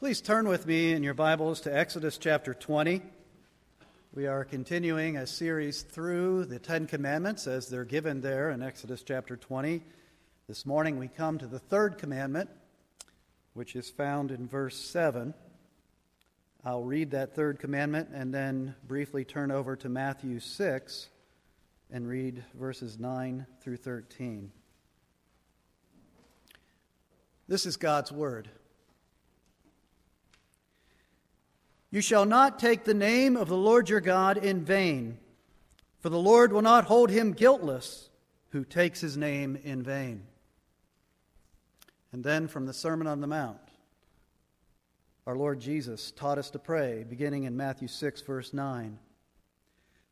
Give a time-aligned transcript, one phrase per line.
[0.00, 3.02] Please turn with me in your Bibles to Exodus chapter 20.
[4.14, 9.02] We are continuing a series through the Ten Commandments as they're given there in Exodus
[9.02, 9.82] chapter 20.
[10.48, 12.48] This morning we come to the third commandment,
[13.52, 15.34] which is found in verse 7.
[16.64, 21.10] I'll read that third commandment and then briefly turn over to Matthew 6
[21.90, 24.50] and read verses 9 through 13.
[27.48, 28.48] This is God's Word.
[31.90, 35.18] You shall not take the name of the Lord your God in vain,
[35.98, 38.08] for the Lord will not hold him guiltless
[38.50, 40.22] who takes his name in vain.
[42.12, 43.58] And then from the Sermon on the Mount,
[45.26, 48.98] our Lord Jesus taught us to pray, beginning in Matthew 6, verse 9.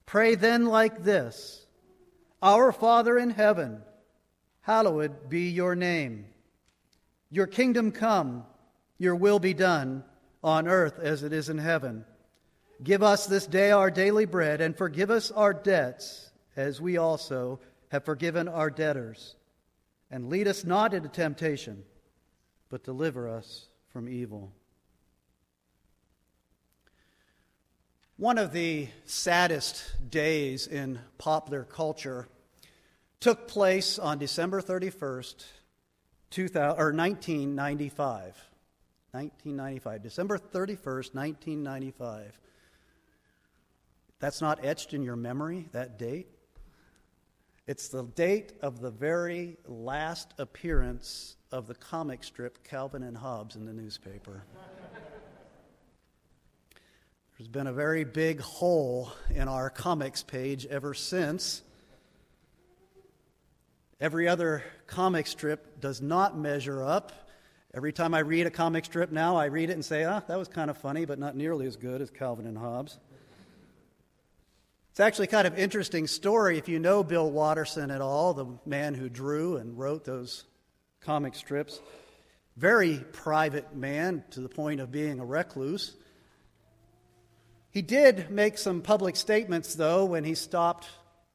[0.05, 1.65] Pray then like this
[2.43, 3.83] Our Father in heaven,
[4.63, 6.27] hallowed be your name.
[7.31, 8.45] Your kingdom come,
[8.99, 10.03] your will be done
[10.43, 12.05] on earth as it is in heaven.
[12.83, 17.61] Give us this day our daily bread, and forgive us our debts, as we also
[17.89, 19.35] have forgiven our debtors.
[20.11, 21.85] And lead us not into temptation,
[22.69, 24.53] but deliver us from evil.
[28.17, 32.29] One of the saddest days in popular culture
[33.21, 35.45] took place on December 31st,
[36.31, 38.48] 2000, or 1995.
[39.19, 42.39] 1995, December 31st, 1995.
[44.21, 46.29] That's not etched in your memory, that date.
[47.67, 53.57] It's the date of the very last appearance of the comic strip Calvin and Hobbes
[53.57, 54.45] in the newspaper.
[57.37, 61.63] There's been a very big hole in our comics page ever since.
[64.01, 67.28] Every other comic strip does not measure up
[67.75, 70.39] Every time I read a comic strip now, I read it and say, ah, that
[70.39, 72.99] was kind of funny, but not nearly as good as Calvin and Hobbes.
[74.91, 78.95] It's actually kind of interesting story if you know Bill Watterson at all, the man
[78.95, 80.45] who drew and wrote those
[81.01, 81.79] comic strips.
[82.57, 85.95] Very private man to the point of being a recluse.
[87.71, 90.89] He did make some public statements, though, when he stopped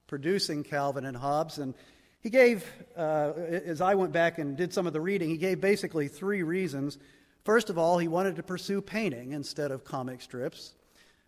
[0.08, 1.75] producing Calvin and Hobbes, and
[2.23, 5.59] he gave, uh, as I went back and did some of the reading, he gave
[5.59, 6.97] basically three reasons.
[7.44, 10.73] First of all, he wanted to pursue painting instead of comic strips.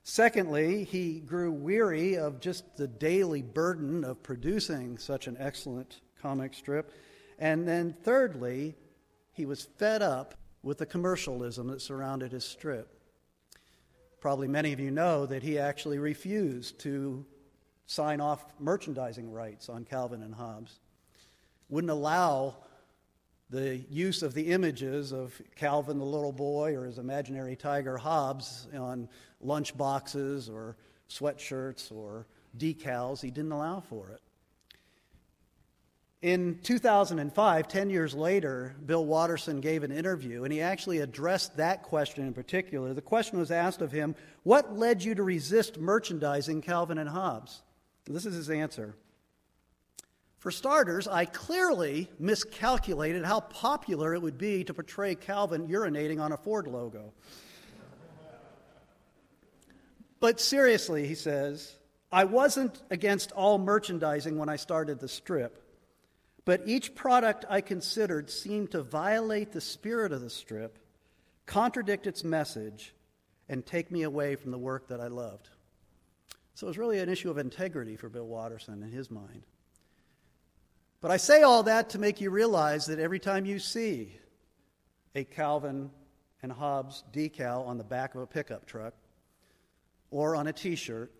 [0.03, 6.53] Secondly, he grew weary of just the daily burden of producing such an excellent comic
[6.53, 6.93] strip.
[7.39, 8.75] And then thirdly,
[9.33, 13.01] he was fed up with the commercialism that surrounded his strip.
[14.21, 17.25] Probably many of you know that he actually refused to
[17.85, 20.79] sign off merchandising rights on Calvin and Hobbes
[21.69, 22.57] wouldn't allow
[23.49, 28.67] the use of the images of Calvin the little boy or his imaginary tiger Hobbes
[28.77, 29.07] on
[29.39, 30.75] lunch boxes or
[31.09, 32.25] sweatshirts or
[32.57, 33.21] decals.
[33.21, 34.21] He didn't allow for it.
[36.21, 41.83] In 2005, 10 years later, Bill Watterson gave an interview and he actually addressed that
[41.83, 42.95] question in particular.
[42.95, 47.61] The question was asked of him What led you to resist merchandising Calvin and Hobbes?
[48.05, 48.95] This is his answer.
[50.45, 56.33] For starters, I clearly miscalculated how popular it would be to portray Calvin urinating on
[56.33, 57.13] a Ford logo.
[60.19, 61.75] But seriously, he says,
[62.11, 65.63] I wasn't against all merchandising when I started the strip,
[66.45, 70.77] but each product I considered seemed to violate the spirit of the strip,
[71.47, 72.93] contradict its message,
[73.49, 75.49] and take me away from the work that I loved.
[76.53, 79.41] So it was really an issue of integrity for Bill Watterson in his mind.
[81.05, 84.17] But I say all that to make you realize that every time you see
[85.13, 85.91] a Calvin
[86.41, 88.95] and Hobbes decal on the back of a pickup truck,
[90.09, 91.11] or on a t shirt,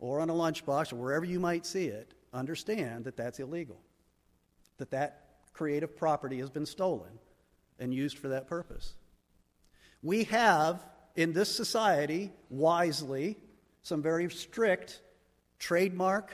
[0.00, 3.80] or on a lunchbox, or wherever you might see it, understand that that's illegal.
[4.78, 7.20] That that creative property has been stolen
[7.78, 8.96] and used for that purpose.
[10.02, 13.38] We have in this society, wisely,
[13.82, 15.02] some very strict
[15.60, 16.32] trademark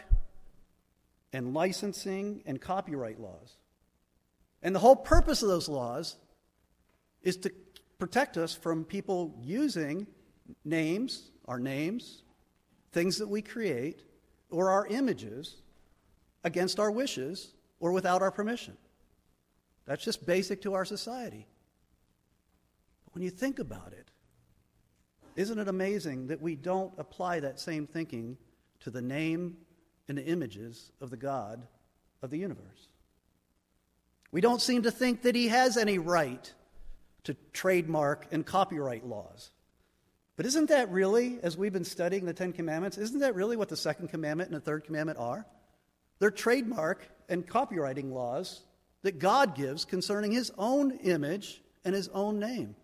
[1.33, 3.57] and licensing and copyright laws.
[4.63, 6.17] And the whole purpose of those laws
[7.23, 7.53] is to
[7.99, 10.07] protect us from people using
[10.65, 12.23] names, our names,
[12.93, 14.03] things that we create,
[14.51, 15.57] or our images
[16.45, 18.77] against our wishes or without our permission.
[19.85, 21.47] That's just basic to our society.
[23.05, 24.11] But when you think about it,
[25.37, 28.37] isn't it amazing that we don't apply that same thinking
[28.81, 29.57] to the name
[30.09, 31.67] in the images of the God
[32.23, 32.89] of the universe.
[34.31, 36.53] We don't seem to think that he has any right
[37.25, 39.51] to trademark and copyright laws.
[40.37, 43.69] But isn't that really, as we've been studying the Ten Commandments, isn't that really what
[43.69, 45.45] the Second Commandment and the Third Commandment are?
[46.19, 48.61] They're trademark and copywriting laws
[49.03, 52.77] that God gives concerning His own image and His own name.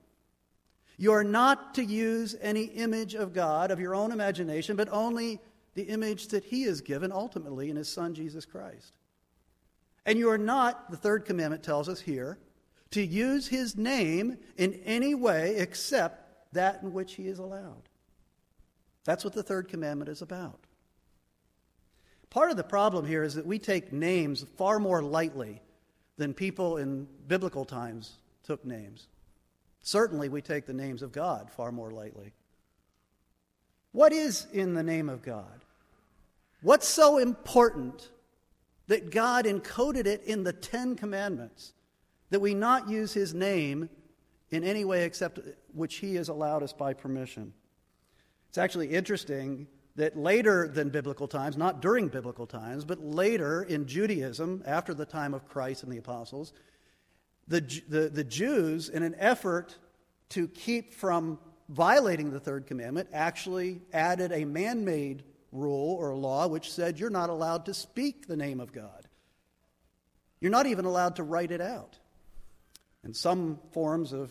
[0.97, 5.41] You are not to use any image of God of your own imagination, but only
[5.75, 8.97] the image that He has given ultimately in His Son, Jesus Christ.
[10.07, 12.39] And you are not, the third commandment tells us here,
[12.91, 17.89] to use His name in any way except that in which He is allowed.
[19.05, 20.61] That's what the third commandment is about.
[22.31, 25.61] Part of the problem here is that we take names far more lightly
[26.17, 28.13] than people in biblical times
[28.43, 29.09] took names.
[29.83, 32.33] Certainly, we take the names of God far more lightly.
[33.93, 35.64] What is in the name of God?
[36.65, 38.09] What's so important
[38.87, 41.75] that God encoded it in the Ten Commandments
[42.31, 43.91] that we not use his name
[44.49, 45.41] in any way except
[45.75, 47.53] which he has allowed us by permission?
[48.49, 49.67] It's actually interesting
[49.97, 55.05] that later than biblical times, not during biblical times, but later in Judaism, after the
[55.05, 56.55] time of Christ and the apostles,
[57.47, 57.61] the,
[57.91, 59.77] the, the Jews, in an effort
[60.31, 61.39] to keep from
[61.69, 67.09] violating the third commandment, actually added a man made rule or law which said you're
[67.09, 69.09] not allowed to speak the name of God.
[70.41, 71.99] You're not even allowed to write it out.
[73.03, 74.31] And some forms of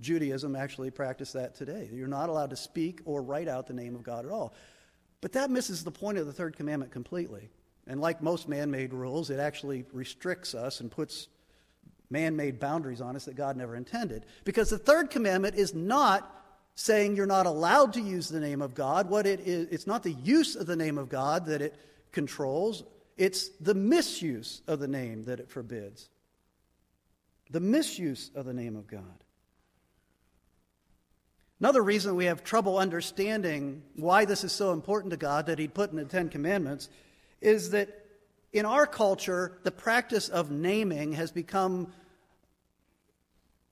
[0.00, 1.88] Judaism actually practice that today.
[1.92, 4.54] You're not allowed to speak or write out the name of God at all.
[5.20, 7.50] But that misses the point of the third commandment completely.
[7.86, 11.28] And like most man made rules, it actually restricts us and puts
[12.08, 14.24] man made boundaries on us that God never intended.
[14.44, 16.39] Because the third commandment is not
[16.80, 19.10] saying you're not allowed to use the name of God.
[19.10, 21.74] What it is, it's not the use of the name of God that it
[22.10, 22.84] controls,
[23.18, 26.08] it's the misuse of the name that it forbids.
[27.50, 29.24] The misuse of the name of God.
[31.60, 35.68] Another reason we have trouble understanding why this is so important to God that He
[35.68, 36.88] put in the Ten Commandments
[37.42, 38.06] is that
[38.54, 41.92] in our culture, the practice of naming has become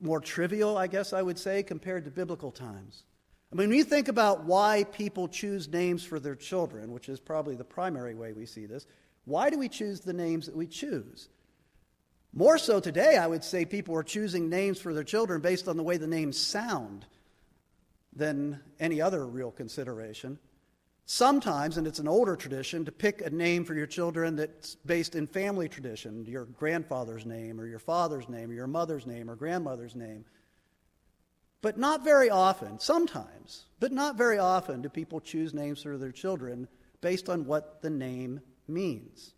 [0.00, 3.04] more trivial, I guess I would say, compared to biblical times.
[3.52, 7.18] I mean, when you think about why people choose names for their children, which is
[7.18, 8.86] probably the primary way we see this,
[9.24, 11.28] why do we choose the names that we choose?
[12.34, 15.76] More so today, I would say people are choosing names for their children based on
[15.76, 17.06] the way the names sound
[18.14, 20.38] than any other real consideration.
[21.10, 25.14] Sometimes, and it's an older tradition, to pick a name for your children that's based
[25.14, 29.34] in family tradition, your grandfather's name or your father's name or your mother's name or
[29.34, 30.26] grandmother's name.
[31.62, 36.12] But not very often, sometimes, but not very often do people choose names for their
[36.12, 36.68] children
[37.00, 39.32] based on what the name means.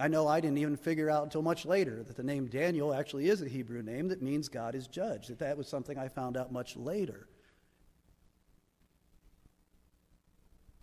[0.00, 3.28] I know I didn't even figure out until much later that the name Daniel actually
[3.28, 5.28] is a Hebrew name that means God is judge.
[5.28, 7.28] That that was something I found out much later.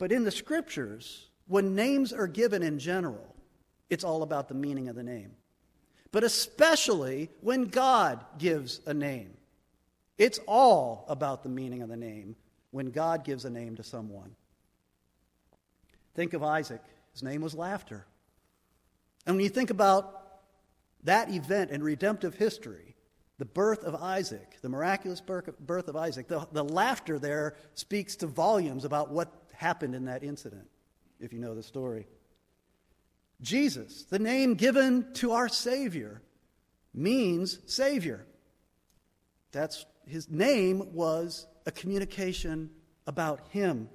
[0.01, 3.35] But in the scriptures, when names are given in general,
[3.87, 5.33] it's all about the meaning of the name.
[6.11, 9.37] But especially when God gives a name,
[10.17, 12.35] it's all about the meaning of the name
[12.71, 14.31] when God gives a name to someone.
[16.15, 16.81] Think of Isaac.
[17.13, 18.07] His name was laughter.
[19.27, 20.39] And when you think about
[21.03, 22.95] that event in redemptive history,
[23.37, 28.25] the birth of Isaac, the miraculous birth of Isaac, the, the laughter there speaks to
[28.25, 30.67] volumes about what happened in that incident,
[31.19, 32.07] if you know the story.
[33.41, 36.21] Jesus, the name given to our Savior,
[36.93, 38.25] means Savior.
[39.51, 42.69] That's his name was a communication
[43.07, 43.89] about him.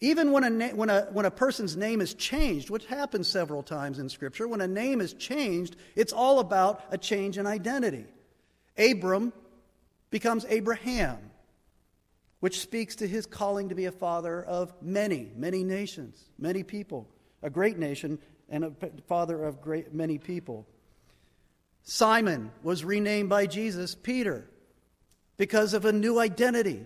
[0.00, 3.62] Even when a, na- when, a, when a person's name is changed, which happens several
[3.62, 8.04] times in Scripture, when a name is changed, it's all about a change in identity.
[8.76, 9.32] Abram
[10.10, 11.18] becomes Abraham
[12.44, 17.08] which speaks to his calling to be a father of many, many nations, many people,
[17.42, 18.18] a great nation,
[18.50, 18.72] and a
[19.08, 20.66] father of great many people.
[21.84, 24.46] Simon was renamed by Jesus Peter
[25.38, 26.84] because of a new identity.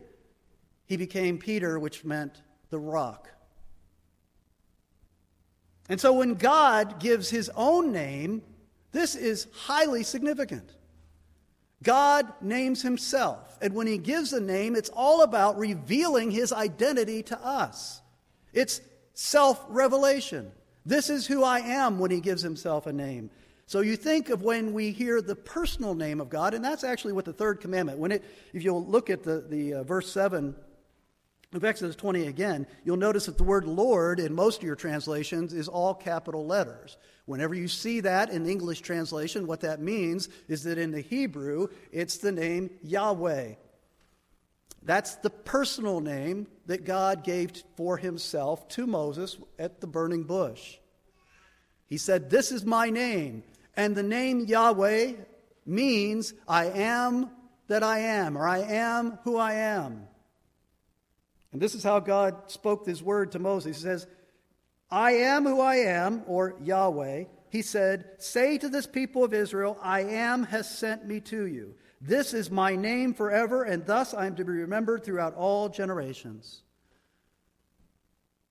[0.86, 3.28] He became Peter, which meant the rock.
[5.88, 8.42] And so when God gives his own name,
[8.92, 10.70] this is highly significant.
[11.82, 13.58] God names himself.
[13.62, 18.00] And when he gives a name, it's all about revealing his identity to us.
[18.52, 18.80] It's
[19.14, 20.50] self revelation.
[20.84, 23.30] This is who I am when he gives himself a name.
[23.66, 27.12] So you think of when we hear the personal name of God, and that's actually
[27.12, 27.98] what the third commandment.
[27.98, 30.54] When it, if you'll look at the, the uh, verse 7
[31.52, 35.52] of Exodus 20 again, you'll notice that the word Lord in most of your translations
[35.52, 36.96] is all capital letters
[37.28, 41.68] Whenever you see that in English translation, what that means is that in the Hebrew,
[41.92, 43.52] it's the name Yahweh.
[44.82, 50.78] That's the personal name that God gave for himself to Moses at the burning bush.
[51.86, 53.42] He said, This is my name.
[53.76, 55.12] And the name Yahweh
[55.66, 57.28] means I am
[57.66, 60.08] that I am, or I am who I am.
[61.52, 63.76] And this is how God spoke this word to Moses.
[63.76, 64.06] He says,
[64.90, 67.24] I am who I am, or Yahweh.
[67.50, 71.74] He said, Say to this people of Israel, I am has sent me to you.
[72.00, 76.62] This is my name forever, and thus I am to be remembered throughout all generations.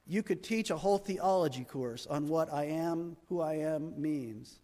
[0.05, 4.59] You could teach a whole theology course on what I am, who I am means.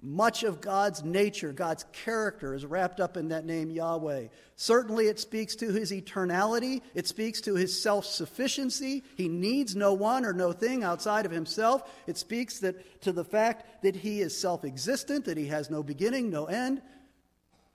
[0.00, 4.28] Much of God's nature, God's character is wrapped up in that name Yahweh.
[4.54, 9.02] Certainly, it speaks to his eternality, it speaks to his self sufficiency.
[9.16, 11.90] He needs no one or no thing outside of himself.
[12.06, 15.82] It speaks that, to the fact that he is self existent, that he has no
[15.82, 16.80] beginning, no end,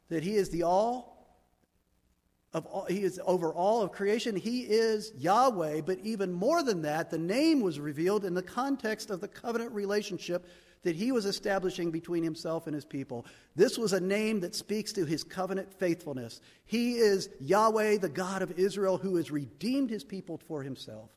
[0.08, 1.12] that he is the all.
[2.54, 4.36] Of all, he is over all of creation.
[4.36, 9.10] He is Yahweh, but even more than that, the name was revealed in the context
[9.10, 10.46] of the covenant relationship
[10.84, 13.26] that he was establishing between himself and his people.
[13.56, 16.42] This was a name that speaks to his covenant faithfulness.
[16.66, 21.10] He is Yahweh, the God of Israel, who has redeemed his people for himself.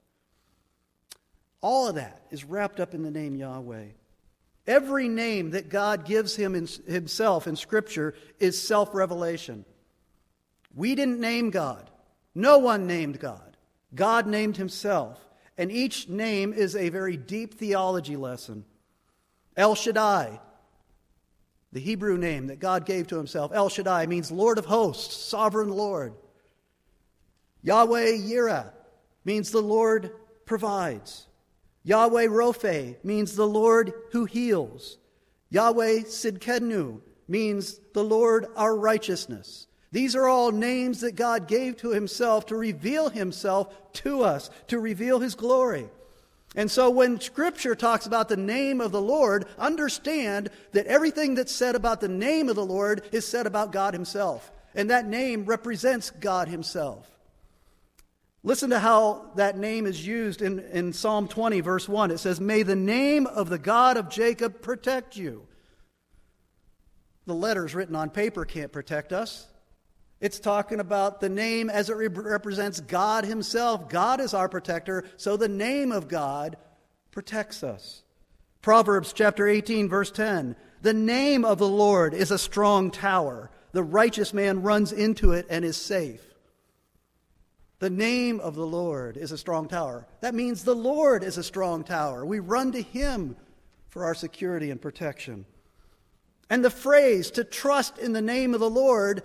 [1.61, 3.87] All of that is wrapped up in the name Yahweh.
[4.67, 9.65] Every name that God gives him in, himself in Scripture is self revelation.
[10.75, 11.91] We didn't name God,
[12.35, 13.57] no one named God.
[13.95, 15.19] God named himself.
[15.59, 18.65] And each name is a very deep theology lesson.
[19.57, 20.41] El Shaddai,
[21.73, 25.71] the Hebrew name that God gave to himself, El Shaddai means Lord of hosts, sovereign
[25.71, 26.15] Lord.
[27.63, 28.71] Yahweh Yireh
[29.25, 30.13] means the Lord
[30.45, 31.27] provides.
[31.85, 34.99] Yahweh Rophe means the Lord who heals.
[35.51, 39.67] Yahweh Sidkenu means the Lord our righteousness.
[39.93, 44.79] These are all names that God gave to himself to reveal himself to us, to
[44.79, 45.89] reveal his glory.
[46.57, 51.55] And so when Scripture talks about the name of the Lord, understand that everything that's
[51.55, 54.51] said about the name of the Lord is said about God Himself.
[54.75, 57.07] And that name represents God Himself.
[58.43, 62.11] Listen to how that name is used in, in Psalm 20, verse 1.
[62.11, 65.47] It says, May the name of the God of Jacob protect you.
[67.27, 69.47] The letters written on paper can't protect us.
[70.21, 73.89] It's talking about the name as it represents God Himself.
[73.89, 76.57] God is our protector, so the name of God
[77.11, 78.03] protects us.
[78.63, 83.51] Proverbs chapter 18, verse 10 The name of the Lord is a strong tower.
[83.73, 86.23] The righteous man runs into it and is safe.
[87.79, 90.07] The name of the Lord is a strong tower.
[90.23, 92.25] That means the Lord is a strong tower.
[92.25, 93.37] We run to Him
[93.91, 95.45] for our security and protection.
[96.49, 99.23] And the phrase to trust in the name of the Lord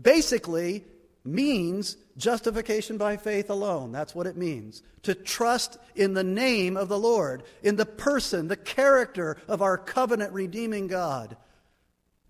[0.00, 0.84] basically
[1.24, 3.92] means justification by faith alone.
[3.92, 4.82] That's what it means.
[5.02, 9.76] To trust in the name of the Lord, in the person, the character of our
[9.76, 11.36] covenant redeeming God.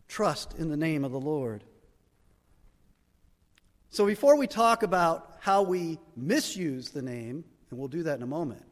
[0.08, 1.64] Trust in the name of the Lord.
[3.90, 8.22] So before we talk about how we misuse the name, and we'll do that in
[8.22, 8.62] a moment,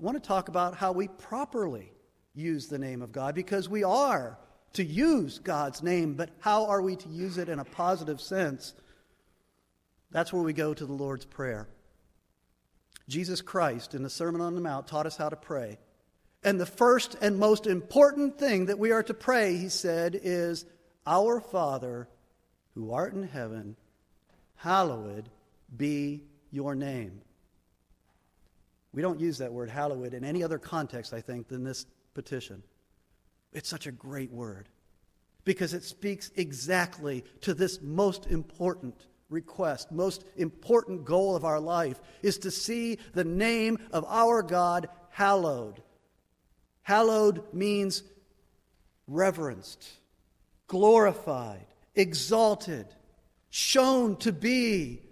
[0.00, 1.92] I want to talk about how we properly
[2.34, 4.38] use the name of God because we are
[4.74, 8.74] to use God's name, but how are we to use it in a positive sense?
[10.10, 11.68] That's where we go to the Lord's Prayer.
[13.08, 15.78] Jesus Christ, in the Sermon on the Mount, taught us how to pray.
[16.44, 20.64] And the first and most important thing that we are to pray, he said, is
[21.06, 22.08] Our Father
[22.74, 23.76] who art in heaven,
[24.56, 25.28] hallowed
[25.76, 27.20] be your name.
[28.92, 32.62] We don't use that word hallowed in any other context, I think, than this petition.
[33.52, 34.68] It's such a great word
[35.44, 38.94] because it speaks exactly to this most important
[39.30, 44.88] request, most important goal of our life is to see the name of our God
[45.10, 45.82] hallowed.
[46.82, 48.02] Hallowed means
[49.06, 49.88] reverenced,
[50.66, 52.86] glorified, exalted,
[53.50, 55.02] shown to be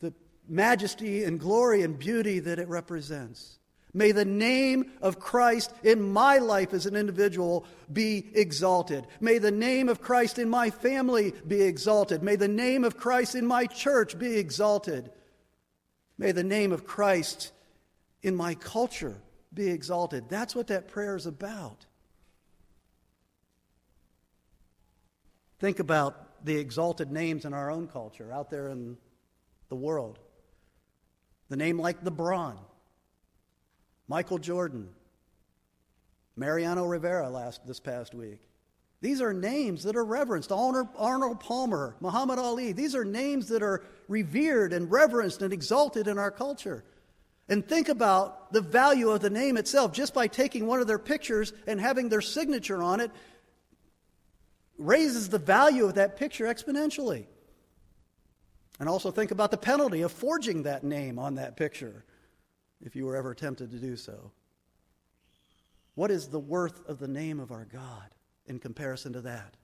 [0.00, 0.12] the
[0.48, 3.58] majesty and glory and beauty that it represents.
[3.94, 9.06] May the name of Christ in my life as an individual be exalted.
[9.20, 12.22] May the name of Christ in my family be exalted.
[12.22, 15.10] May the name of Christ in my church be exalted.
[16.16, 17.52] May the name of Christ
[18.22, 19.16] in my culture
[19.52, 20.24] be exalted.
[20.30, 21.84] That's what that prayer is about.
[25.58, 28.96] Think about the exalted names in our own culture out there in
[29.68, 30.18] the world.
[31.50, 32.56] The name like LeBron
[34.12, 34.90] Michael Jordan,
[36.36, 38.40] Mariano Rivera last this past week.
[39.00, 40.52] These are names that are reverenced.
[40.52, 42.72] Arnold Palmer, Muhammad Ali.
[42.72, 46.84] These are names that are revered and reverenced and exalted in our culture.
[47.48, 50.98] And think about the value of the name itself just by taking one of their
[50.98, 53.10] pictures and having their signature on it
[54.76, 57.24] raises the value of that picture exponentially.
[58.78, 62.04] And also think about the penalty of forging that name on that picture
[62.82, 64.32] if you were ever tempted to do so.
[65.94, 68.12] What is the worth of the name of our God?
[68.46, 69.56] in comparison to that.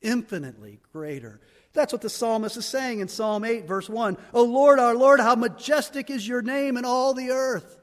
[0.00, 1.40] Infinitely greater.
[1.72, 4.16] That's what the psalmist is saying in Psalm 8, verse 1.
[4.34, 7.78] O Lord, our Lord, how majestic is your name in all the earth.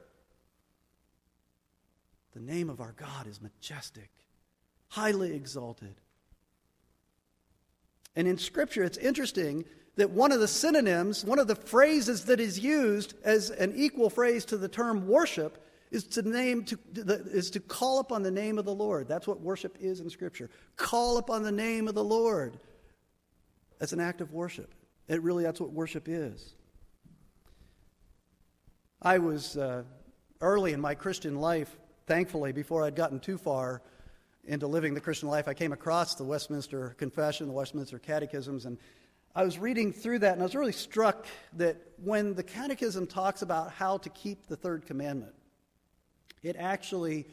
[2.33, 4.09] The name of our God is majestic,
[4.89, 5.95] highly exalted.
[8.15, 9.65] And in Scripture, it's interesting
[9.99, 14.09] that one of the synonyms, one of the phrases that is used as an equal
[14.09, 18.57] phrase to the term worship is to name to, is to call upon the name
[18.57, 19.09] of the Lord.
[19.09, 20.49] That's what worship is in Scripture.
[20.77, 22.57] Call upon the name of the Lord.
[23.77, 24.73] That's an act of worship.
[25.09, 26.53] It really that's what worship is.
[29.01, 29.83] I was uh,
[30.39, 31.75] early in my Christian life,
[32.07, 33.81] thankfully, before I'd gotten too far
[34.45, 38.77] into living the Christian life, I came across the Westminster Confession, the Westminster Catechisms, and
[39.35, 43.41] I was reading through that, and I was really struck that when the Catechism talks
[43.41, 45.33] about how to keep the third commandment,
[46.41, 47.27] it actually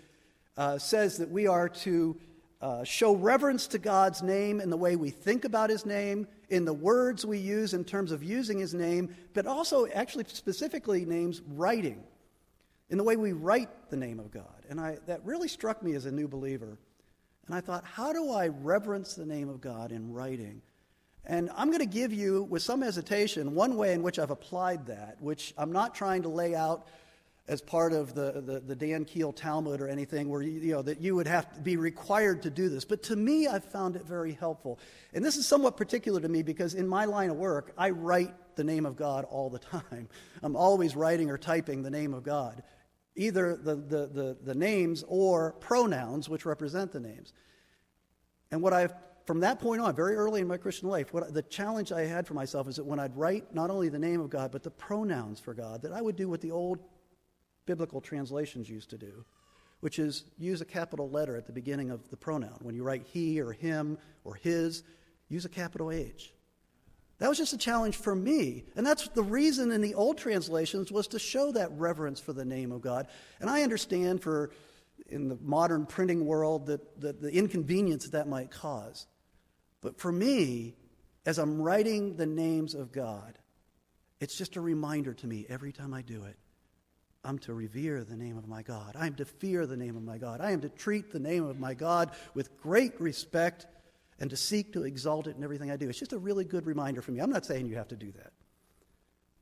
[0.57, 2.17] uh, says that we are to
[2.61, 6.65] uh, show reverence to God's name in the way we think about His name, in
[6.65, 11.41] the words we use in terms of using His name, but also actually specifically names
[11.49, 12.03] writing,
[12.91, 14.65] in the way we write the name of God.
[14.69, 16.79] And I, that really struck me as a new believer.
[17.47, 20.61] And I thought, how do I reverence the name of God in writing?
[21.27, 24.87] And I'm going to give you, with some hesitation, one way in which I've applied
[24.87, 26.87] that, which I'm not trying to lay out
[27.49, 30.83] as part of the, the, the, Dan Keel Talmud or anything where you, you know
[30.83, 32.85] that you would have to be required to do this.
[32.85, 34.81] But to me, I've found it very helpful.
[35.15, 38.35] And this is somewhat particular to me because in my line of work, I write
[38.57, 40.09] the name of God all the time.
[40.43, 42.63] I'm always writing or typing the name of God,
[43.15, 47.33] either the, the, the, the names or pronouns which represent the names.
[48.51, 48.95] And what I've
[49.27, 52.27] from that point on, very early in my Christian life, what, the challenge I had
[52.27, 54.71] for myself is that when I'd write not only the name of God, but the
[54.71, 56.79] pronouns for God, that I would do what the old
[57.67, 59.25] biblical translations used to do,
[59.81, 62.59] which is use a capital letter at the beginning of the pronoun.
[62.63, 64.85] When you write he or him or his,
[65.29, 66.33] use a capital H.
[67.19, 68.65] That was just a challenge for me.
[68.77, 72.45] And that's the reason in the old translations was to show that reverence for the
[72.45, 73.09] name of God.
[73.41, 74.51] And I understand for
[75.09, 79.07] in the modern printing world that, that the inconvenience that, that might cause.
[79.81, 80.75] But for me,
[81.25, 83.39] as I'm writing the names of God,
[84.21, 86.37] it's just a reminder to me every time I do it
[87.27, 88.95] I'm to revere the name of my God.
[88.97, 90.41] I am to fear the name of my God.
[90.41, 93.67] I am to treat the name of my God with great respect
[94.21, 95.89] and to seek to exalt it in everything I do.
[95.89, 97.21] It's just a really good reminder for me.
[97.21, 98.33] I'm not saying you have to do that.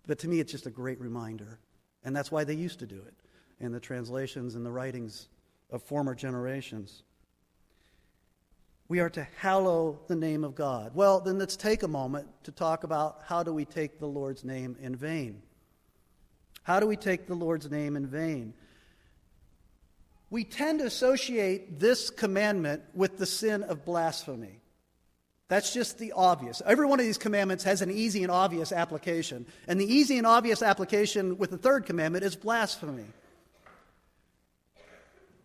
[0.07, 1.61] But to me, it's just a great reminder.
[2.05, 3.15] And that's why they used to do it
[3.61, 5.29] in the translations and the writings
[5.71, 7.03] of former generations.
[8.95, 10.93] We are to hallow the name of God.
[10.95, 14.45] Well, then let's take a moment to talk about how do we take the Lord's
[14.45, 15.43] name in vain.
[16.63, 18.55] How do we take the Lord's name in vain?
[20.31, 24.61] We tend to associate this commandment with the sin of blasphemy.
[25.49, 26.63] That's just the obvious.
[26.65, 29.45] Every one of these commandments has an easy and obvious application.
[29.67, 33.07] And the easy and obvious application with the third commandment is blasphemy,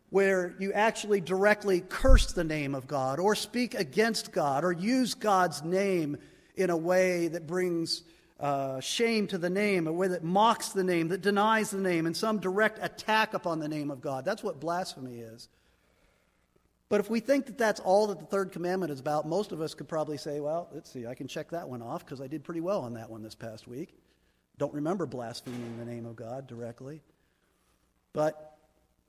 [0.10, 5.14] where you actually directly curse the name of God or speak against God or use
[5.14, 6.18] God's name
[6.56, 8.04] in a way that brings
[8.40, 12.06] uh, shame to the name, a way that mocks the name, that denies the name,
[12.06, 14.26] and some direct attack upon the name of God.
[14.26, 15.50] That's what blasphemy is.
[16.88, 19.62] But if we think that that's all that the third commandment is about, most of
[19.62, 22.28] us could probably say, well, let's see, I can check that one off because I
[22.28, 23.94] did pretty well on that one this past week.
[24.58, 27.04] Don't remember blaspheming the name of God directly.
[28.12, 28.49] But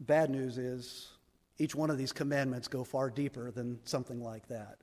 [0.01, 1.09] bad news is
[1.59, 4.79] each one of these commandments go far deeper than something like that.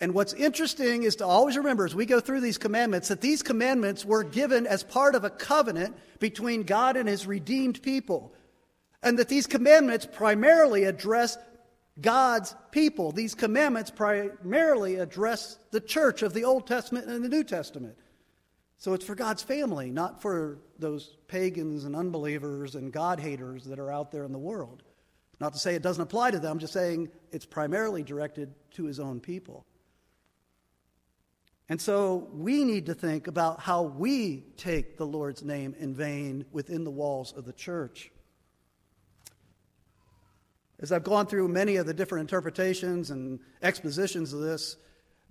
[0.00, 3.42] And what's interesting is to always remember as we go through these commandments that these
[3.42, 8.34] commandments were given as part of a covenant between God and his redeemed people.
[9.02, 11.38] And that these commandments primarily address
[12.00, 13.12] God's people.
[13.12, 17.96] These commandments primarily address the church of the Old Testament and the New Testament.
[18.78, 23.78] So it's for God's family, not for those pagans and unbelievers and God haters that
[23.78, 24.82] are out there in the world.
[25.40, 29.00] Not to say it doesn't apply to them, just saying it's primarily directed to his
[29.00, 29.66] own people.
[31.68, 36.44] And so we need to think about how we take the Lord's name in vain
[36.52, 38.12] within the walls of the church.
[40.78, 44.76] As I've gone through many of the different interpretations and expositions of this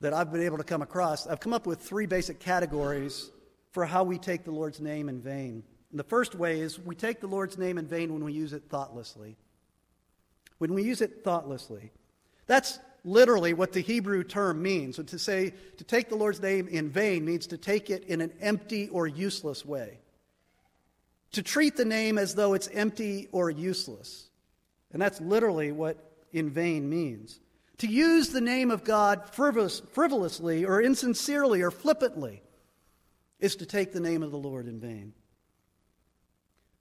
[0.02, 3.32] that I've been able to come across, I've come up with three basic categories
[3.76, 5.62] for how we take the Lord's name in vain.
[5.92, 8.54] And the first way is we take the Lord's name in vain when we use
[8.54, 9.36] it thoughtlessly.
[10.60, 11.92] When we use it thoughtlessly.
[12.48, 14.96] That's literally what the Hebrew term means.
[14.96, 18.32] To say to take the Lord's name in vain means to take it in an
[18.40, 20.00] empty or useless way.
[21.34, 24.30] To treat the name as though it's empty or useless.
[24.94, 25.98] And that's literally what
[26.32, 27.42] in vain means.
[27.80, 32.42] To use the name of God frivolous, frivolously or insincerely or flippantly
[33.46, 35.14] is to take the name of the Lord in vain.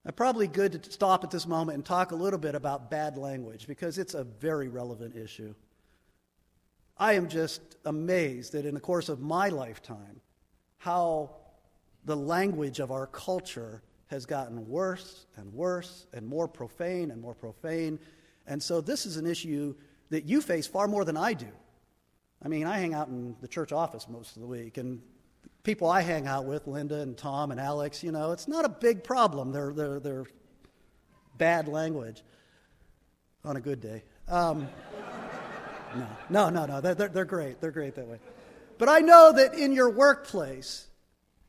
[0.04, 3.18] Now, probably good to stop at this moment and talk a little bit about bad
[3.18, 5.54] language because it's a very relevant issue.
[6.96, 10.20] I am just amazed that in the course of my lifetime,
[10.78, 11.36] how
[12.06, 17.34] the language of our culture has gotten worse and worse and more profane and more
[17.34, 17.98] profane.
[18.46, 19.74] And so this is an issue
[20.10, 21.52] that you face far more than I do.
[22.42, 25.02] I mean, I hang out in the church office most of the week, and
[25.64, 28.68] people I hang out with, Linda and Tom and Alex, you know, it's not a
[28.68, 29.50] big problem.
[29.50, 30.24] They're, they're, they're
[31.36, 32.22] bad language
[33.44, 34.04] on a good day.
[34.28, 34.68] Um,
[35.96, 36.80] no, no, no, no.
[36.80, 37.60] They're, they're great.
[37.60, 38.18] They're great that way.
[38.78, 40.86] But I know that in your workplace,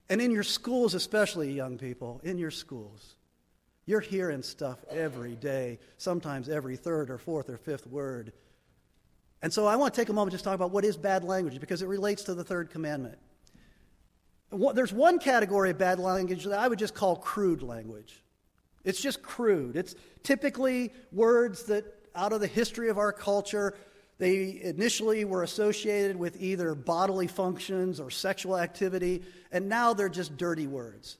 [0.09, 3.15] and in your schools, especially young people, in your schools,
[3.85, 8.33] you're hearing stuff every day, sometimes every third or fourth or fifth word.
[9.41, 11.23] And so I want to take a moment just to talk about what is bad
[11.23, 13.17] language because it relates to the third commandment.
[14.73, 18.23] There's one category of bad language that I would just call crude language.
[18.83, 19.75] It's just crude.
[19.75, 23.75] It's typically words that, out of the history of our culture,
[24.19, 30.37] they initially were associated with either bodily functions or sexual activity, and now they're just
[30.37, 31.17] dirty words.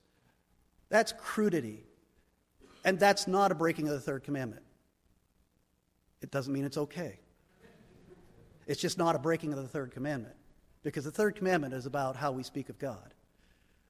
[0.90, 1.84] That's crudity.
[2.86, 4.62] And that's not a breaking of the third commandment.
[6.22, 7.20] It doesn't mean it's okay.
[8.68, 10.36] It's just not a breaking of the third commandment,
[10.84, 13.15] because the third commandment is about how we speak of God.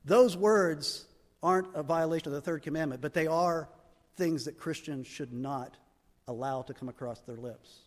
[0.06, 1.06] Those words
[1.42, 3.70] aren't a violation of the third commandment, but they are
[4.16, 5.76] things that Christians should not
[6.28, 7.80] allow to come across their lips.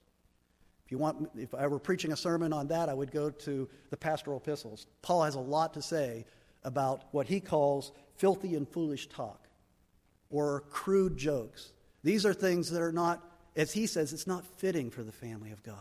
[0.84, 3.68] If you want, if I were preaching a sermon on that, I would go to
[3.90, 4.86] the pastoral epistles.
[5.02, 6.24] Paul has a lot to say
[6.64, 9.48] about what he calls filthy and foolish talk
[10.30, 11.72] or crude jokes.
[12.02, 13.22] These are things that are not,
[13.54, 15.76] as he says, it's not fitting for the family of God.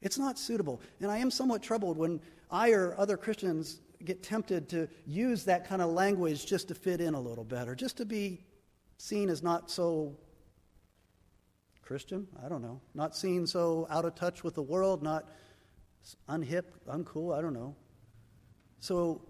[0.00, 0.80] It's not suitable.
[1.00, 5.66] And I am somewhat troubled when I or other Christians get tempted to use that
[5.66, 8.44] kind of language just to fit in a little better, just to be
[8.98, 10.16] seen as not so
[11.82, 12.26] Christian?
[12.44, 12.80] I don't know.
[12.94, 15.28] Not seen so out of touch with the world, not
[16.28, 17.74] unhip, uncool, I don't know.
[18.80, 19.22] So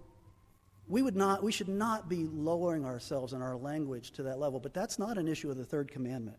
[0.88, 4.60] we would not we should not be lowering ourselves in our language to that level,
[4.60, 6.38] but that's not an issue of the third commandment.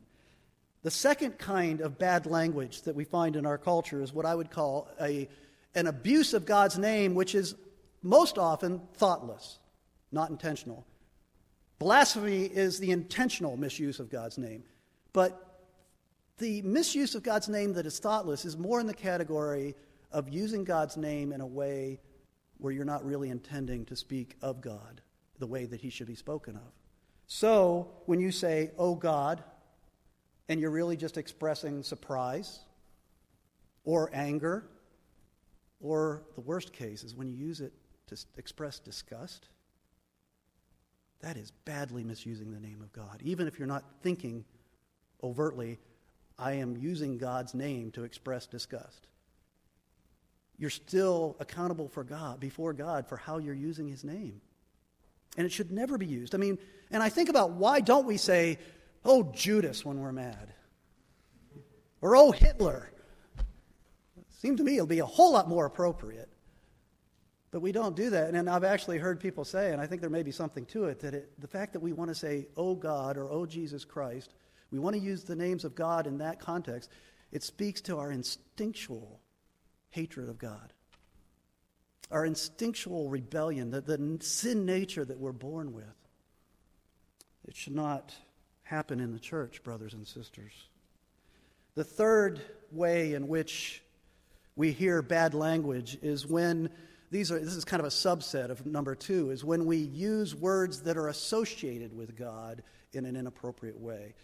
[0.83, 4.35] The second kind of bad language that we find in our culture is what I
[4.35, 5.29] would call a,
[5.75, 7.55] an abuse of God's name, which is
[8.03, 9.59] most often thoughtless,
[10.11, 10.85] not intentional.
[11.79, 14.63] Blasphemy is the intentional misuse of God's name.
[15.13, 15.53] But
[16.37, 19.75] the misuse of God's name that is thoughtless is more in the category
[20.11, 21.99] of using God's name in a way
[22.57, 25.01] where you're not really intending to speak of God
[25.39, 26.71] the way that he should be spoken of.
[27.27, 29.43] So, when you say, oh God,
[30.49, 32.59] and you're really just expressing surprise
[33.83, 34.69] or anger,
[35.79, 37.73] or the worst case is when you use it
[38.07, 39.47] to express disgust,
[41.21, 44.43] that is badly misusing the name of God, even if you're not thinking
[45.23, 45.79] overtly
[46.37, 49.07] I am using God's name to express disgust.
[50.57, 54.41] You're still accountable for God, before God, for how you're using his name.
[55.37, 56.35] And it should never be used.
[56.35, 56.57] I mean,
[56.91, 58.59] and I think about why don't we say,
[59.03, 60.53] oh, Judas, when we're mad?
[62.01, 62.91] Or oh, Hitler?
[64.17, 66.29] It seems to me it'll be a whole lot more appropriate.
[67.53, 68.33] But we don't do that.
[68.33, 70.99] And I've actually heard people say, and I think there may be something to it,
[71.01, 74.33] that it, the fact that we want to say, oh God, or oh Jesus Christ,
[74.71, 76.89] we want to use the names of God in that context.
[77.31, 79.19] It speaks to our instinctual
[79.91, 80.73] hatred of God,
[82.09, 85.85] our instinctual rebellion, the, the sin nature that we're born with.
[87.47, 88.15] It should not
[88.63, 90.53] happen in the church, brothers and sisters.
[91.75, 93.83] The third way in which
[94.55, 96.71] we hear bad language is when
[97.13, 100.35] these are this is kind of a subset of number 2 is when we use
[100.35, 104.15] words that are associated with God in an inappropriate way.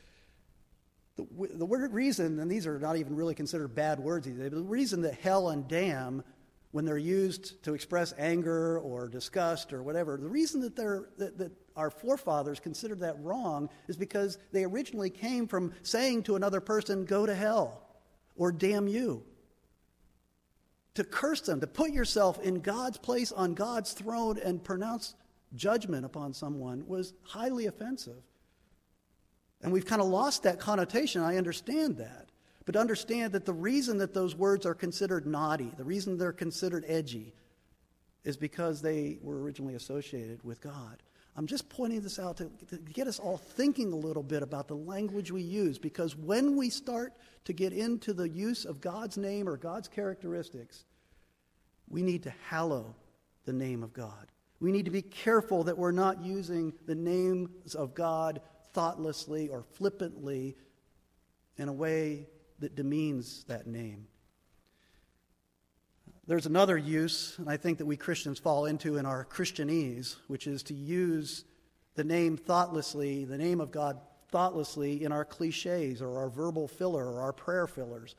[1.16, 4.62] The, the word reason, and these are not even really considered bad words, either, the
[4.62, 6.24] reason that hell and damn
[6.72, 11.52] when they're used to express anger or disgust or whatever, the reason that, that, that
[11.76, 17.06] our forefathers considered that wrong is because they originally came from saying to another person,
[17.06, 17.84] go to hell
[18.36, 19.24] or damn you.
[20.96, 25.16] To curse them, to put yourself in God's place on God's throne and pronounce
[25.56, 28.22] judgment upon someone was highly offensive.
[29.62, 31.22] And we've kind of lost that connotation.
[31.22, 32.30] I understand that.
[32.66, 36.86] But understand that the reason that those words are considered naughty, the reason they're considered
[36.88, 37.34] edgy,
[38.24, 41.02] is because they were originally associated with God.
[41.40, 44.68] I'm just pointing this out to, to, get us all thinking a little bit about
[44.68, 47.14] the language we use, because when we start
[47.46, 50.84] to get into the use of God's name or God's characteristics,
[51.88, 52.94] we need to hallow
[53.46, 54.28] the name of God.
[54.60, 58.42] We need to be careful that we're not using the names of God
[58.74, 60.58] thoughtlessly or flippantly
[61.56, 62.28] in a way
[62.60, 64.08] that demeans that name.
[66.30, 70.46] There's another use, and I think that we Christians fall into in our Christianese, which
[70.46, 71.44] is to use
[71.96, 77.04] the name thoughtlessly, the name of God thoughtlessly in our cliches or our verbal filler
[77.12, 78.14] or our prayer fillers,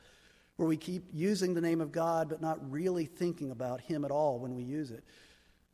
[0.57, 4.11] where we keep using the name of God but not really thinking about Him at
[4.11, 5.05] all when we use it.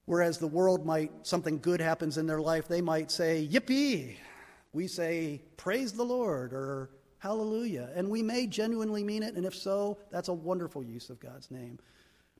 [0.05, 4.15] Whereas the world might, something good happens in their life, they might say, Yippee!
[4.73, 7.89] We say, Praise the Lord, or Hallelujah.
[7.95, 11.49] And we may genuinely mean it, and if so, that's a wonderful use of God's
[11.49, 11.79] name.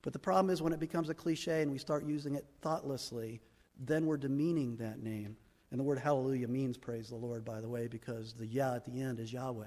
[0.08, 3.42] But the problem is when it becomes a cliche and we start using it thoughtlessly,
[3.78, 5.36] then we're demeaning that name.
[5.70, 8.86] And the word hallelujah means praise the Lord, by the way, because the Yah at
[8.86, 9.66] the end is Yahweh,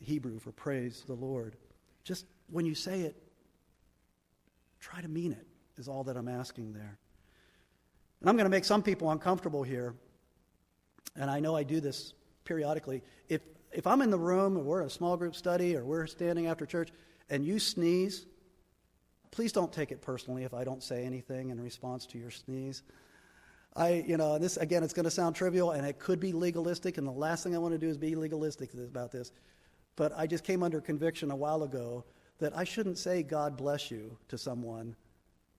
[0.00, 1.56] Hebrew for praise the Lord.
[2.04, 3.20] Just when you say it,
[4.78, 6.96] try to mean it, is all that I'm asking there.
[8.20, 9.96] And I'm going to make some people uncomfortable here,
[11.16, 13.02] and I know I do this periodically.
[13.28, 13.40] If
[13.72, 16.46] if I'm in the room or we're in a small group study or we're standing
[16.46, 16.90] after church
[17.28, 18.24] and you sneeze,
[19.30, 22.82] please don't take it personally if I don't say anything in response to your sneeze.
[23.74, 26.98] I, you know, this again, it's going to sound trivial and it could be legalistic,
[26.98, 29.32] and the last thing I want to do is be legalistic about this.
[29.96, 32.04] But I just came under conviction a while ago
[32.38, 34.94] that I shouldn't say God bless you to someone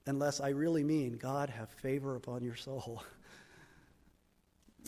[0.06, 3.04] unless I really mean God have favor upon your soul.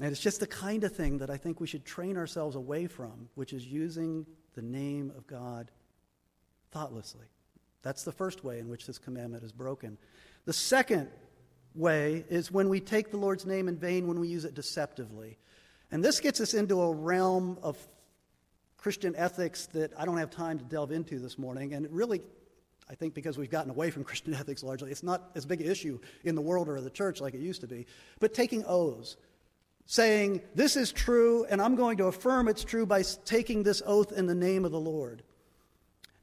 [0.01, 2.87] And it's just the kind of thing that I think we should train ourselves away
[2.87, 5.71] from, which is using the name of God
[6.71, 7.25] thoughtlessly.
[7.81, 9.97] That's the first way in which this commandment is broken.
[10.45, 11.09] The second
[11.75, 15.37] way is when we take the Lord's name in vain, when we use it deceptively.
[15.91, 17.77] And this gets us into a realm of
[18.77, 21.73] Christian ethics that I don't have time to delve into this morning.
[21.73, 22.21] And really,
[22.89, 25.69] I think because we've gotten away from Christian ethics largely, it's not as big an
[25.69, 27.85] issue in the world or the church like it used to be.
[28.19, 29.17] But taking oaths
[29.85, 34.11] saying, This is true, and I'm going to affirm it's true by taking this oath
[34.11, 35.23] in the name of the Lord.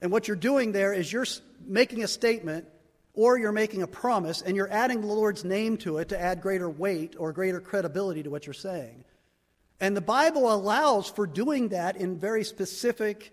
[0.07, 1.27] And what you're doing there is you're
[1.67, 2.65] making a statement
[3.13, 6.41] or you're making a promise and you're adding the Lord's name to it to add
[6.41, 9.03] greater weight or greater credibility to what you're saying.
[9.81, 13.33] And the Bible allows for doing that in very specific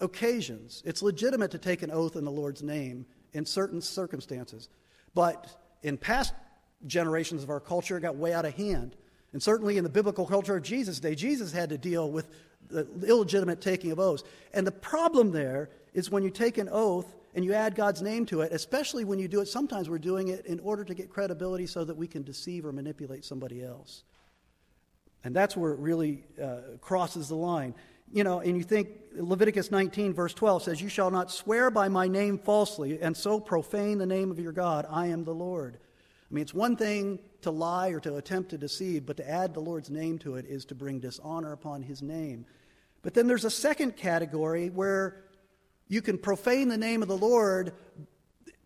[0.00, 0.82] occasions.
[0.86, 4.70] It's legitimate to take an oath in the Lord's name in certain circumstances.
[5.14, 6.32] But in past
[6.86, 8.96] generations of our culture, it got way out of hand.
[9.34, 12.30] And certainly in the biblical culture of Jesus' day, Jesus had to deal with
[12.70, 14.24] the illegitimate taking of oaths.
[14.54, 18.26] And the problem there is when you take an oath and you add God's name
[18.26, 21.08] to it, especially when you do it, sometimes we're doing it in order to get
[21.08, 24.02] credibility so that we can deceive or manipulate somebody else.
[25.22, 27.74] And that's where it really uh, crosses the line.
[28.12, 31.88] You know, and you think Leviticus 19, verse 12 says, You shall not swear by
[31.88, 34.86] my name falsely and so profane the name of your God.
[34.90, 35.78] I am the Lord.
[36.30, 39.54] I mean, it's one thing to lie or to attempt to deceive, but to add
[39.54, 42.44] the Lord's name to it is to bring dishonor upon his name.
[43.02, 45.24] But then there's a second category where
[45.88, 47.72] you can profane the name of the Lord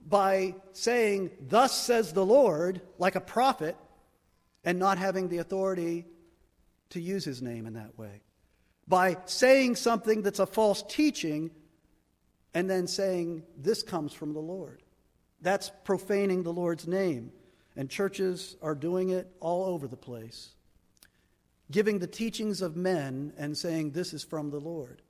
[0.06, 3.76] by saying, Thus says the Lord, like a prophet,
[4.64, 6.06] and not having the authority
[6.90, 8.22] to use his name in that way.
[8.86, 11.50] By saying something that's a false teaching
[12.54, 14.82] and then saying, This comes from the Lord.
[15.40, 17.32] That's profaning the Lord's name.
[17.76, 20.50] And churches are doing it all over the place,
[21.70, 25.02] giving the teachings of men and saying, This is from the Lord.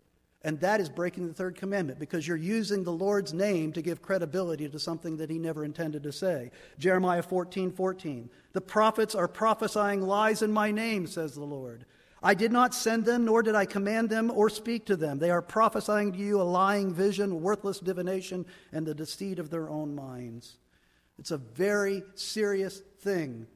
[0.49, 4.01] And that is breaking the third commandment because you're using the Lord's name to give
[4.01, 6.53] credibility to something that he never intended to say.
[6.79, 8.31] Jeremiah 14 14.
[8.55, 11.85] The prophets are prophesying lies in my name, says the Lord.
[12.23, 15.19] I did not send them, nor did I command them or speak to them.
[15.19, 19.69] They are prophesying to you a lying vision, worthless divination, and the deceit of their
[19.69, 20.57] own minds.
[21.19, 23.47] It's a very serious thing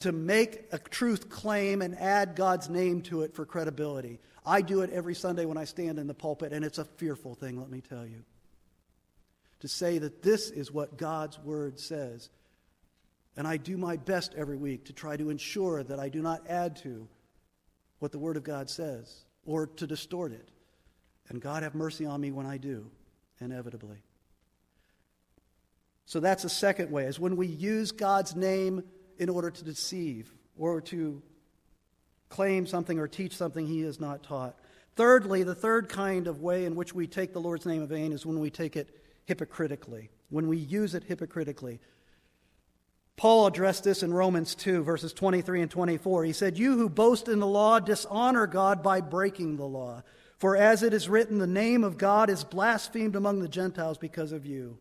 [0.00, 4.20] to make a truth claim and add God's name to it for credibility.
[4.44, 7.34] I do it every Sunday when I stand in the pulpit, and it's a fearful
[7.34, 8.24] thing, let me tell you.
[9.62, 12.30] to say that this is what God's Word says.
[13.36, 16.44] And I do my best every week to try to ensure that I do not
[16.48, 17.06] add to
[18.00, 20.48] what the Word of God says or to distort it.
[21.28, 22.90] And God have mercy on me when I do,
[23.40, 24.02] inevitably.
[26.06, 28.82] So that's a second way, is when we use God's name
[29.16, 31.22] in order to deceive or to
[32.32, 34.56] claim something or teach something he has not taught.
[34.96, 38.10] Thirdly, the third kind of way in which we take the Lord's name in vain
[38.12, 38.88] is when we take it
[39.26, 41.78] hypocritically, when we use it hypocritically.
[43.16, 46.24] Paul addressed this in Romans 2, verses 23 and 24.
[46.24, 50.02] He said, You who boast in the law dishonor God by breaking the law.
[50.38, 54.32] For as it is written, the name of God is blasphemed among the Gentiles because
[54.32, 54.78] of you.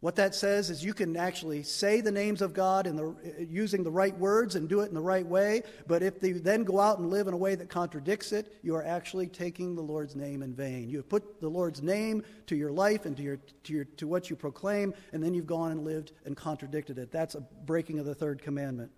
[0.00, 3.16] What that says is you can actually say the names of God in the,
[3.50, 6.62] using the right words and do it in the right way, but if you then
[6.62, 9.82] go out and live in a way that contradicts it, you are actually taking the
[9.82, 10.88] Lord's name in vain.
[10.88, 14.06] You have put the Lord's name to your life and to, your, to, your, to
[14.06, 17.10] what you proclaim, and then you've gone and lived and contradicted it.
[17.10, 18.92] That's a breaking of the third commandment.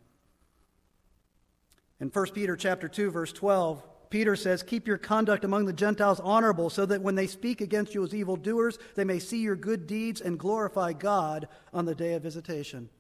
[1.99, 6.21] In 1 Peter chapter 2, verse 12, Peter says, Keep your conduct among the Gentiles
[6.21, 9.87] honorable, so that when they speak against you as evildoers, they may see your good
[9.87, 12.91] deeds and glorify God on the day of visitation.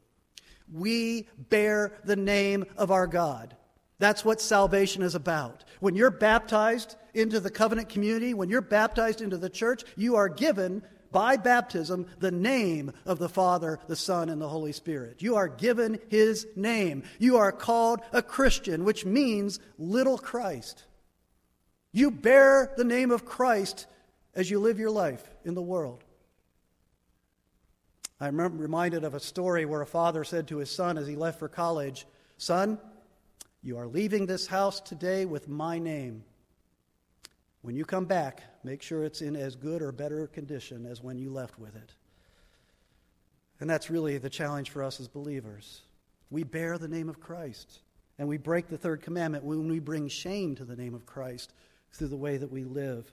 [0.73, 3.57] We bear the name of our God.
[3.99, 5.65] That's what salvation is about.
[5.81, 10.29] When you're baptized into the covenant community, when you're baptized into the church, you are
[10.29, 15.21] given by baptism the name of the Father, the Son, and the Holy Spirit.
[15.23, 17.03] You are given his name.
[17.19, 20.85] You are called a Christian, which means little Christ.
[21.93, 23.87] You bear the name of Christ
[24.35, 26.05] as you live your life in the world.
[28.21, 31.39] I'm reminded of a story where a father said to his son as he left
[31.39, 32.79] for college, Son,
[33.63, 36.23] you are leaving this house today with my name.
[37.63, 41.19] When you come back, make sure it's in as good or better condition as when
[41.19, 41.95] you left with it.
[43.59, 45.83] And that's really the challenge for us as believers.
[46.31, 47.81] We bear the name of Christ,
[48.19, 51.53] and we break the third commandment when we bring shame to the name of Christ
[51.93, 53.11] through the way that we live.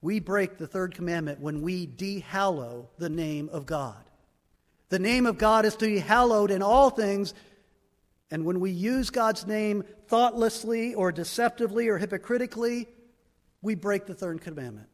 [0.00, 4.04] We break the third commandment when we dehallow the name of God.
[4.90, 7.32] The name of God is to be hallowed in all things,
[8.30, 12.86] and when we use God's name thoughtlessly or deceptively or hypocritically,
[13.62, 14.88] we break the third commandment.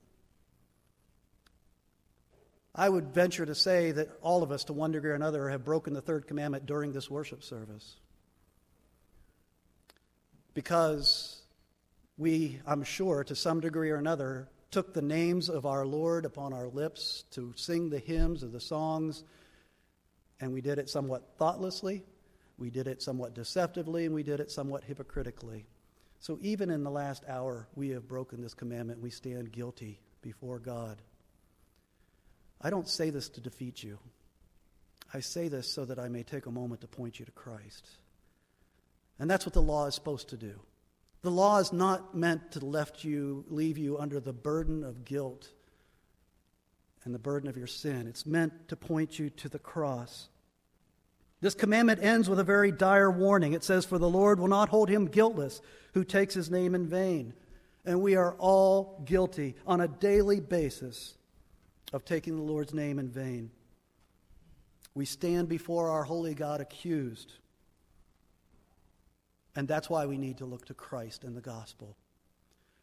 [2.72, 5.64] I would venture to say that all of us, to one degree or another, have
[5.64, 7.96] broken the third commandment during this worship service
[10.54, 11.42] because
[12.16, 16.52] we, I'm sure, to some degree or another, took the names of our Lord upon
[16.52, 19.24] our lips to sing the hymns or the songs,
[20.40, 22.04] and we did it somewhat thoughtlessly,
[22.58, 25.66] we did it somewhat deceptively, and we did it somewhat hypocritically.
[26.20, 29.00] So even in the last hour, we have broken this commandment.
[29.00, 31.00] We stand guilty before God.
[32.60, 33.98] I don't say this to defeat you.
[35.14, 37.88] I say this so that I may take a moment to point you to Christ.
[39.20, 40.59] And that's what the law is supposed to do.
[41.22, 45.50] The law is not meant to left you, leave you under the burden of guilt
[47.04, 48.06] and the burden of your sin.
[48.06, 50.30] It's meant to point you to the cross.
[51.42, 53.52] This commandment ends with a very dire warning.
[53.52, 55.61] It says, For the Lord will not hold him guiltless
[55.92, 57.35] who takes his name in vain.
[57.85, 61.14] And we are all guilty on a daily basis
[61.92, 63.50] of taking the Lord's name in vain.
[64.94, 67.35] We stand before our holy God accused
[69.56, 71.96] and that's why we need to look to Christ and the gospel.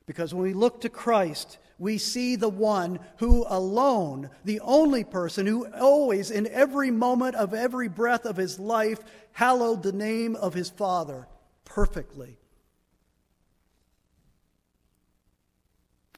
[0.05, 5.45] Because when we look to Christ, we see the one who alone, the only person
[5.45, 8.99] who always, in every moment of every breath of his life,
[9.33, 11.27] hallowed the name of his Father
[11.65, 12.39] perfectly.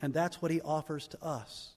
[0.01, 1.73] And that's what he offers to us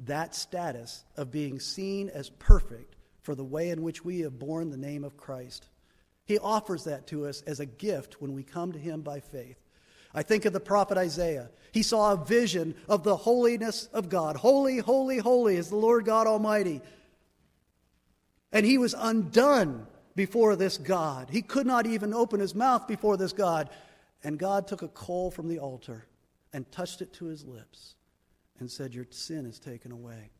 [0.00, 4.70] that status of being seen as perfect for the way in which we have borne
[4.70, 5.66] the name of Christ.
[6.28, 9.56] He offers that to us as a gift when we come to Him by faith.
[10.14, 11.48] I think of the prophet Isaiah.
[11.72, 14.36] He saw a vision of the holiness of God.
[14.36, 16.82] Holy, holy, holy is the Lord God Almighty.
[18.52, 19.86] And he was undone
[20.16, 21.30] before this God.
[21.30, 23.70] He could not even open his mouth before this God.
[24.22, 26.08] And God took a coal from the altar
[26.52, 27.94] and touched it to his lips
[28.58, 30.30] and said, Your sin is taken away.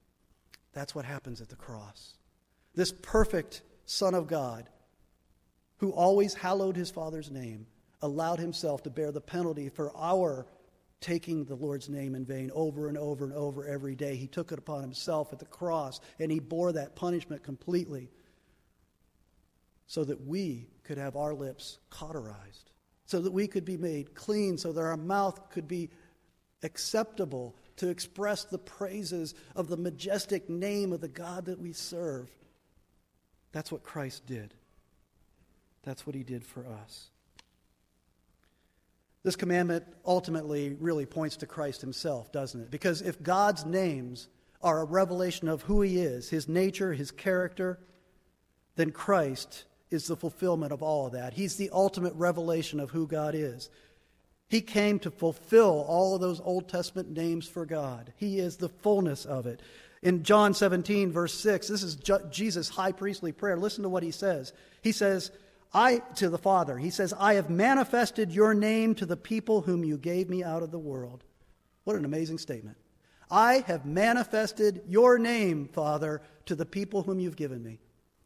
[0.75, 2.15] That's what happens at the cross.
[2.75, 4.69] This perfect Son of God
[5.79, 7.66] who always hallowed his Father's name,
[8.03, 10.47] allowed himself to bear the penalty for our
[11.01, 14.16] taking the Lord's name in vain over and over and over every day.
[14.16, 18.11] He took it upon himself at the cross, and he bore that punishment completely
[19.87, 22.72] so that we could have our lips cauterized,
[23.07, 25.91] so that we could be made clean, so that our mouth could be
[26.62, 32.29] acceptable to express the praises of the majestic name of the God that we serve.
[33.53, 34.53] That's what Christ did.
[35.89, 37.09] That's what he did for us.
[39.22, 42.70] This commandment ultimately really points to Christ himself, doesn't it?
[42.70, 44.28] Because if God's names
[44.61, 47.78] are a revelation of who he is, his nature, his character,
[48.76, 51.32] then Christ is the fulfillment of all of that.
[51.32, 53.70] He's the ultimate revelation of who God is.
[54.51, 58.12] He came to fulfill all of those Old Testament names for God.
[58.16, 59.61] He is the fullness of it.
[60.03, 61.97] In John 17, verse 6, this is
[62.30, 63.57] Jesus' high priestly prayer.
[63.57, 64.53] Listen to what he says.
[64.82, 65.30] He says,
[65.73, 69.85] I, to the Father, he says, I have manifested your name to the people whom
[69.85, 71.25] you gave me out of the world.
[71.85, 72.77] What an amazing statement.
[73.31, 77.79] I have manifested your name, Father, to the people whom you've given me.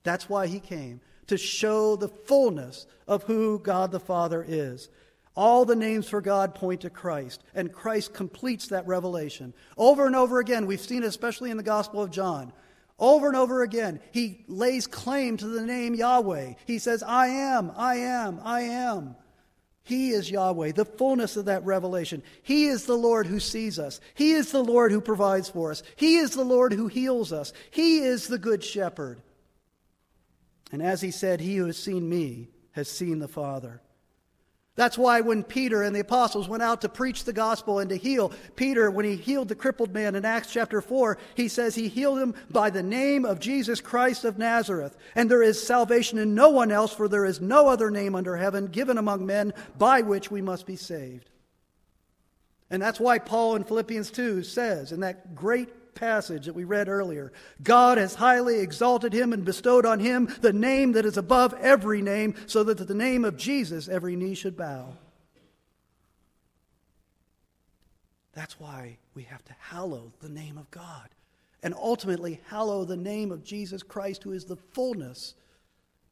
[0.04, 4.88] That's why he came, to show the fullness of who God the Father is.
[5.34, 9.54] All the names for God point to Christ, and Christ completes that revelation.
[9.76, 12.52] Over and over again, we've seen it especially in the Gospel of John.
[13.02, 16.54] Over and over again, he lays claim to the name Yahweh.
[16.66, 19.16] He says, I am, I am, I am.
[19.82, 22.22] He is Yahweh, the fullness of that revelation.
[22.44, 24.00] He is the Lord who sees us.
[24.14, 25.82] He is the Lord who provides for us.
[25.96, 27.52] He is the Lord who heals us.
[27.72, 29.20] He is the good shepherd.
[30.70, 33.82] And as he said, He who has seen me has seen the Father.
[34.74, 37.96] That's why when Peter and the apostles went out to preach the gospel and to
[37.96, 41.88] heal, Peter, when he healed the crippled man in Acts chapter 4, he says he
[41.88, 44.96] healed him by the name of Jesus Christ of Nazareth.
[45.14, 48.36] And there is salvation in no one else, for there is no other name under
[48.36, 51.28] heaven given among men by which we must be saved.
[52.70, 56.88] And that's why Paul in Philippians 2 says, in that great passage that we read
[56.88, 57.32] earlier.
[57.62, 62.02] God has highly exalted him and bestowed on him the name that is above every
[62.02, 64.96] name, so that at the name of Jesus every knee should bow.
[68.32, 71.08] That's why we have to hallow the name of God
[71.62, 75.34] and ultimately hallow the name of Jesus Christ, who is the fullness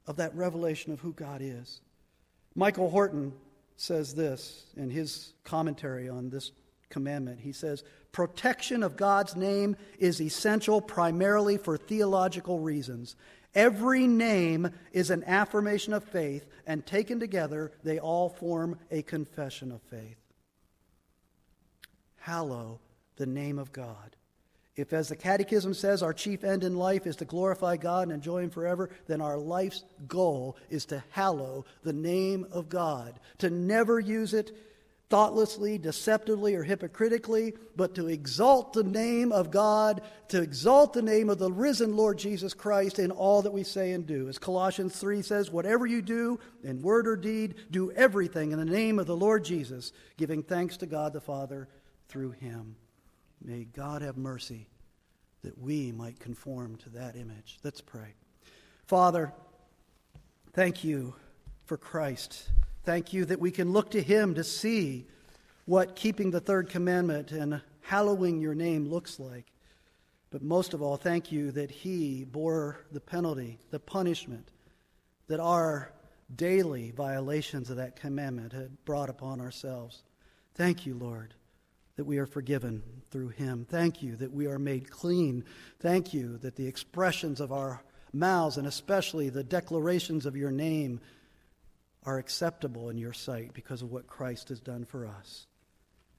[0.07, 1.81] of that revelation of who God is.
[2.55, 3.33] Michael Horton
[3.77, 6.53] says this in his commentary on this
[6.89, 7.41] commandment.
[7.41, 7.83] He says,
[8.13, 13.17] Protection of God's name is essential primarily for theological reasons.
[13.55, 19.73] Every name is an affirmation of faith, and taken together, they all form a confession
[19.73, 20.19] of faith.
[22.19, 22.81] Hallow
[23.17, 24.17] the name of God.
[24.77, 28.13] If, as the Catechism says, our chief end in life is to glorify God and
[28.13, 33.51] enjoy Him forever, then our life's goal is to hallow the name of God, to
[33.51, 34.57] never use it
[35.11, 41.29] thoughtlessly, deceptively, or hypocritically, but to exalt the name of God, to exalt the name
[41.29, 44.29] of the risen Lord Jesus Christ in all that we say and do.
[44.29, 48.65] As Colossians 3 says, whatever you do, in word or deed, do everything in the
[48.65, 51.69] name of the Lord Jesus, giving thanks to God the Father
[52.09, 52.77] through him.
[53.45, 54.69] May God have mercy
[55.43, 57.59] that we might conform to that image.
[57.65, 58.15] Let's pray.
[58.87, 59.33] Father,
[60.53, 61.15] thank you
[61.65, 62.49] for Christ.
[62.85, 65.07] Thank you that we can look to him to see
[65.67, 69.47] what keeping the third commandment and hallowing your name looks like.
[70.31, 74.49] But most of all, thank you that he bore the penalty, the punishment
[75.27, 75.93] that our
[76.37, 80.03] daily violations of that commandment had brought upon ourselves.
[80.55, 81.35] Thank you, Lord,
[81.97, 83.67] that we are forgiven through him.
[83.69, 85.45] Thank you that we are made clean.
[85.81, 91.01] Thank you that the expressions of our mouths, and especially the declarations of your name,
[92.05, 95.47] are acceptable in your sight because of what Christ has done for us.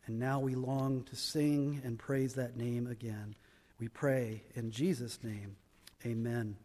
[0.06, 3.36] And now we long to sing and praise that name again.
[3.80, 5.56] We pray in Jesus' name.
[6.06, 6.56] Amen.